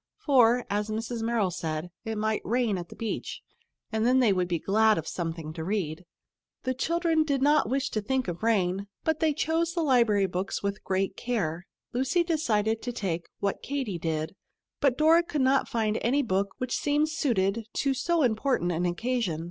For, 0.17 0.65
as 0.67 0.89
Mrs. 0.89 1.21
Merrill 1.21 1.51
said, 1.51 1.91
it 2.05 2.17
might 2.17 2.41
rain 2.43 2.79
at 2.79 2.89
the 2.89 2.95
beach, 2.95 3.43
and 3.91 4.03
then 4.03 4.19
they 4.19 4.33
would 4.33 4.47
be 4.47 4.57
glad 4.57 4.97
of 4.97 5.07
something 5.07 5.53
to 5.53 5.63
read. 5.63 6.05
The 6.63 6.73
children 6.73 7.23
did 7.23 7.43
not 7.43 7.69
wish 7.69 7.91
to 7.91 8.01
think 8.01 8.27
of 8.27 8.41
rain, 8.41 8.87
but 9.03 9.19
they 9.19 9.31
chose 9.31 9.73
the 9.75 9.83
library 9.83 10.25
books 10.25 10.63
with 10.63 10.83
great 10.83 11.15
care. 11.15 11.67
Lucy 11.93 12.23
decided 12.23 12.81
to 12.81 12.91
take 12.91 13.27
"What 13.41 13.61
Katy 13.61 13.99
Did," 13.99 14.33
but 14.79 14.97
Dora 14.97 15.21
could 15.21 15.39
not 15.41 15.69
find 15.69 15.99
any 16.01 16.23
book 16.23 16.55
which 16.57 16.75
seemed 16.75 17.09
suited 17.09 17.67
to 17.73 17.93
so 17.93 18.23
important 18.23 18.71
an 18.71 18.87
occasion. 18.87 19.39